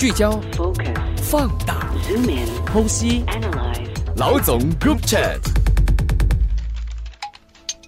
[0.00, 0.96] 聚焦、Focus.
[1.18, 2.48] 放大、Zoom in.
[2.64, 3.22] 剖析。
[3.26, 3.90] Analyze.
[4.16, 5.36] 老总 Group Chat。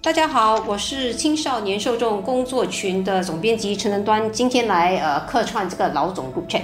[0.03, 6.61] 大家好，我是青少年受众工作群的总编辑陈能端，今天来呃客串这个老总 group chat。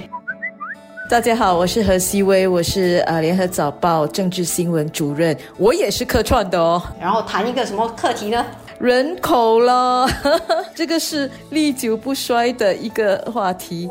[1.10, 6.80] 大家好，我是何希薇，我是呃联合早报政治新闻主任，我也是客串的哦。
[7.00, 8.46] 然后谈一个什么课题呢？
[8.78, 10.08] 人口了，
[10.76, 13.90] 这个是历久不衰的一个话题。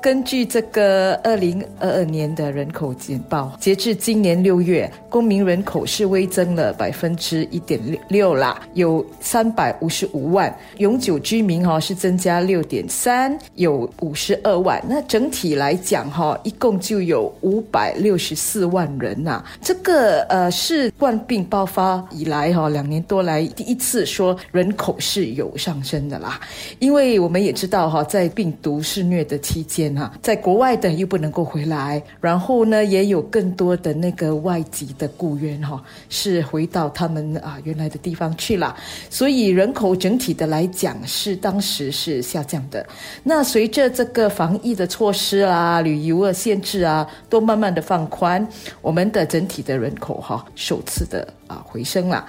[0.00, 14.80] 根据这个二零二二年的人口简报，截至今年六月，公民人口是微增了百分之一点六六啦，有三百五十五万；永久居民哈、是增加六点三，有五十二万。
[14.88, 26.40] 那整体来讲哈、一共就有五百六十四万人呐、这个呃是冠病爆发以来哈、两年多来第一次说人口是有上升的啦。
[26.78, 38.76] 因为我们也知道哈、在病毒肆虐的期间哈、在国外的又不能够回来，然后呢，也有更多的那个外籍的雇员哈、是回到他们啊原来的地方去了，
[39.08, 42.86] 所以人口整体的来讲是当时是下降的。
[43.22, 48.46] 那随着这个防疫的措施啊、旅游的限制啊，都慢慢的放宽，
[48.80, 52.26] 我们的整体的人口哈、首次的啊回升了。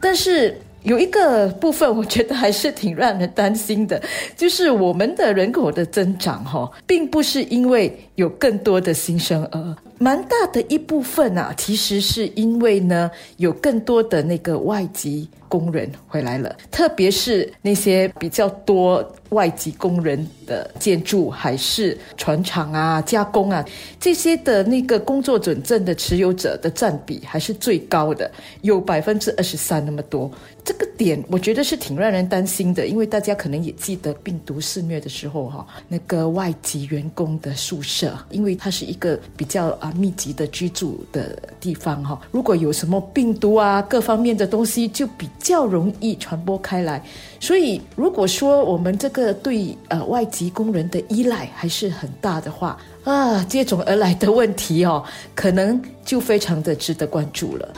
[0.00, 0.56] 但是
[0.86, 4.00] 有一个部分，我觉得还是挺让人担心的，
[4.36, 23.64] 就是我们的人口的增长哈、并不是因为有更多的新生儿，蛮大的一部分啊，其实是因为呢有更多的那个外籍工人回来了，特别是那些比较多外籍工人的建筑还是船厂啊、加工啊
[23.98, 28.30] 这些的那个工作准证的持有者的占比还是最高的，
[28.62, 30.30] 有百分之二十三那么多。
[30.64, 47.02] 这个点我觉得是挺让人担心的，因为大家可能也记得病毒肆虐的时候哈，那个外籍员工的宿舍，因为它是一个比较密集的居住的地方哈，如果有什么病毒啊各方面的东西，就比较容易传播开来。
[47.38, 57.74] 所以如果说我们这个对呃外籍工人的依赖还是很大的话啊，接踵而来的问题哦，可能就非常的值得关注了。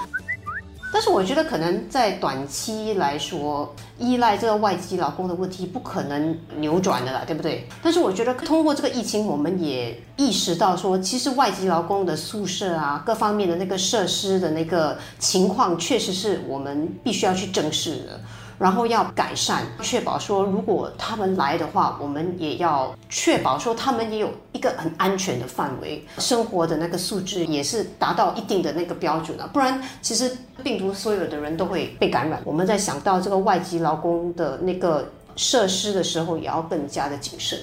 [0.92, 7.68] 但是我觉得可能在短期来说，依赖这个外籍劳工的问题不可能扭转的啦，对不对？
[7.82, 18.20] 但是我觉得通过这个疫情，我们也意识到说，其实外籍劳工的宿舍啊，各方面的那个设施的那个情况，确实是我们必须要去正视的。
[18.58, 29.48] 然后要改善，确保说如果他们来的话，我们也要确保说他们也有一个很安全的范围，生活的那个素质也是达到一定的那个标准了。
[29.52, 32.42] 不然，其实病毒所有的人都会被感染。
[32.44, 37.56] 我们在想到这个外籍劳工的那个设施的时候，也要更加的谨慎。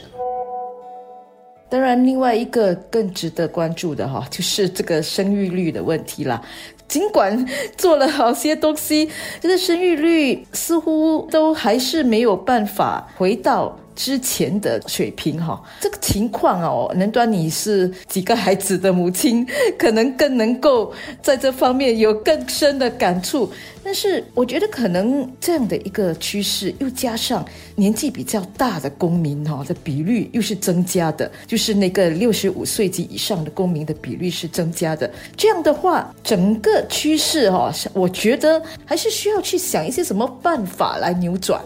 [1.67, 6.41] 当然，另外一个更值得关注的哈，就是这个生育率的问题啦。
[6.87, 7.45] 尽管
[7.77, 9.09] 做了好些东西，
[9.41, 15.61] 这个生育率似乎都还是没有办法回到之前的水平哈。
[15.81, 19.45] 这个情况哦，能端你是几个孩子的母亲，
[19.77, 23.49] 可能更能够在这方面有更深的感触。
[23.83, 27.45] 但是我觉得可能这样的一个趋势，又加上
[27.75, 35.09] 年纪比较大的公民哈、的比率又是增加的，就是那个六十五岁及以上的公民的比率是增加的。
[35.37, 41.61] 这样的话，整个趋势哈、我觉得还是需要去想一些什么办法来扭转。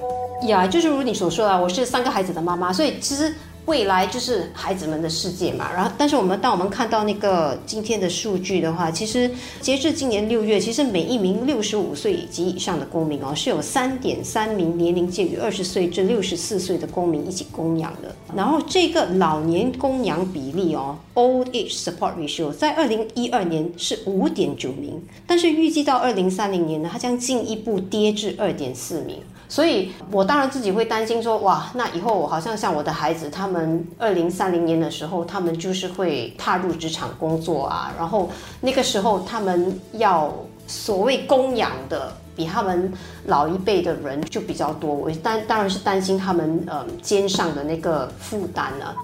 [0.48, 3.34] 呀，就是如你所说啊，我是三个孩子的妈妈，所以其实
[3.66, 5.70] 未来就是孩子们的世界嘛。
[5.74, 9.30] 然后，但是我们当我们看到那个今天的数据的话，其实
[9.60, 18.16] 截至今年六月，其实每一名六十五岁及以上的公民哦，是有三点三名年龄介于二十岁至六十四岁的公民一起供养的。
[18.34, 29.18] 然后这个老年供养比例哦，old age support ratio 在二零一二年是五点九名，但是预计到二零三零年呢，它将进一步跌至二点四名。
[29.50, 38.30] 所以，我当然自己会担心说，哇，那以后我好像像我的孩子，他们二零三零年的时候，他们就是会踏入职场工作啊，然后
[38.62, 40.34] 那个时候他们要
[40.68, 42.14] 所谓供养的。
[42.40, 42.90] 比他们
[43.26, 48.96] 老一辈的人就比较多，我当当然是担心他们呃肩上的那个负担了、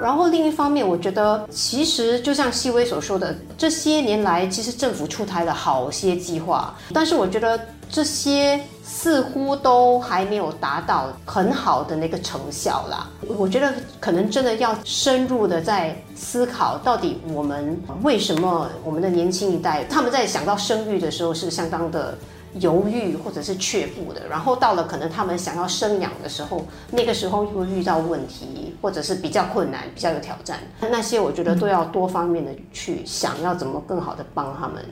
[0.00, 7.60] 然后另一方面，我觉得其实就像细微所说的，这些年来其实政府出台了好些计划，但是我觉得
[7.90, 13.08] 这些似乎都还没有达到很好的那个成效啦。
[13.36, 22.16] 我觉得可能真的要深入的在思考，到底我们为什么我们的年轻一代他们在想到生育的时候是相当的。
[22.60, 34.84] 犹豫或者是却步的，然后到了可能他们想要生养的时候，那个时候又会遇到问题，或者是比较困难、比较有挑战，那些我觉得都要多方面的去想，要怎么更好的帮他们。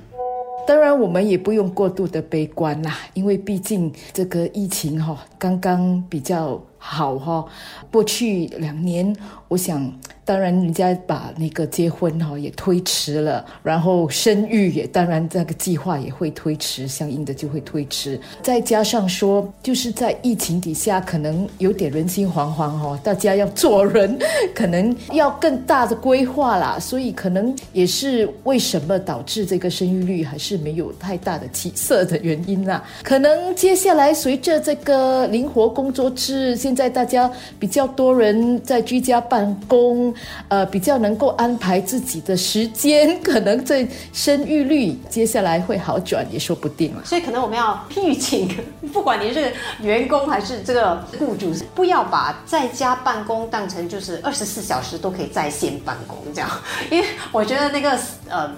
[0.66, 7.44] 当然，我们也不用过度的悲观啦，因为毕竟这个疫情哈、刚刚比较好哈、
[7.92, 9.14] 过去两年，
[9.48, 9.92] 我想，
[10.24, 18.18] 当然人家把那个结婚哈、也推迟了，然后生育也当然这个计划也会推迟，相应的就会推迟。
[18.42, 24.18] 再加上说，就是在疫情底下，可能有点人心惶惶哈、大家要做人，
[24.54, 32.82] 可能要更大的规划啦，所以可能也是为什么导致这个生育率还是没有太大的起色的原因啦。
[33.02, 37.28] 可能接下来随着这个灵活工作制，现在大家
[37.58, 40.14] 比较多人在居家办公，
[40.46, 47.02] 呃，比较能够安排自己的时间，可能这生育率接下来会好转也说不定了。
[47.04, 48.56] 所以可能我们要预警，
[48.92, 49.52] 不管你是
[49.82, 56.48] 员工还是这个雇主，不要把在家办公当成就是二十四小时都可以在线办公这样，
[56.88, 58.48] 因为我觉得那个呃。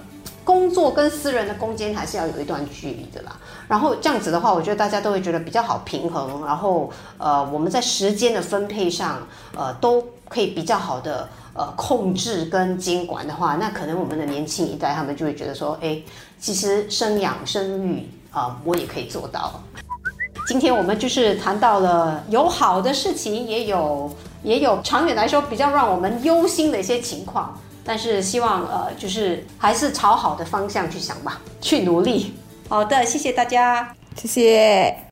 [0.43, 3.35] 工作跟私人的空间还是要有一段距离的啦。
[3.67, 6.45] 然后这样子的话，我觉得大家都会觉得比较好平衡。
[6.45, 9.25] 然后呃，我们在时间的分配上，
[9.55, 16.01] 呃，都可以比较好的呃控制跟监管的话，那可能我们的年轻一代他们就会觉得说，哎，
[16.39, 19.61] 其实生养生育啊、我也可以做到。
[20.47, 24.13] 今天我们就是谈到了有好的事情，也有
[24.43, 32.33] 也有长远来说比较让我们忧心的一些情况，但是希望呃就是还是朝好的方向去想吧，去努力。
[32.69, 33.93] 好的，谢谢大家。
[34.15, 35.02] 谢谢。